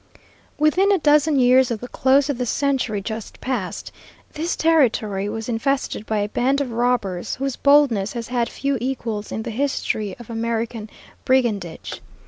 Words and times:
Within 0.57 0.91
a 0.91 0.97
dozen 0.97 1.37
years 1.39 1.69
of 1.69 1.79
the 1.79 1.87
close 1.87 2.27
of 2.27 2.39
the 2.39 2.45
century 2.47 3.01
just 3.01 3.39
past, 3.39 3.91
this 4.33 4.55
territory 4.55 5.29
was 5.29 5.47
infested 5.47 6.07
by 6.07 6.17
a 6.21 6.29
band 6.29 6.59
of 6.59 6.71
robbers, 6.71 7.35
whose 7.35 7.55
boldness 7.55 8.13
has 8.13 8.29
had 8.29 8.49
few 8.49 8.79
equals 8.81 9.31
in 9.31 9.43
the 9.43 9.51
history 9.51 10.15
of 10.17 10.27
American 10.31 10.89
brigandage. 11.23 12.01